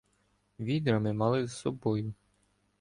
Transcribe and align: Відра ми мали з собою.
Відра 0.59 0.99
ми 0.99 1.13
мали 1.13 1.47
з 1.47 1.53
собою. 1.57 2.13